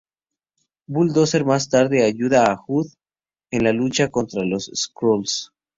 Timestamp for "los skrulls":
4.43-5.51